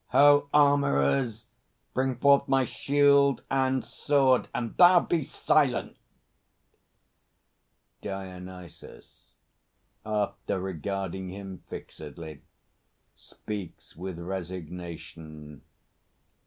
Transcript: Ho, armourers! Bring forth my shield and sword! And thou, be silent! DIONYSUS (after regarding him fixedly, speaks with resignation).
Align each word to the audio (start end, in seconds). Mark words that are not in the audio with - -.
Ho, 0.07 0.49
armourers! 0.51 1.45
Bring 1.93 2.15
forth 2.15 2.47
my 2.47 2.65
shield 2.65 3.43
and 3.51 3.85
sword! 3.85 4.47
And 4.51 4.75
thou, 4.75 5.01
be 5.01 5.21
silent! 5.23 5.95
DIONYSUS 8.01 9.35
(after 10.03 10.59
regarding 10.59 11.29
him 11.29 11.61
fixedly, 11.69 12.41
speaks 13.15 13.95
with 13.95 14.17
resignation). 14.17 15.61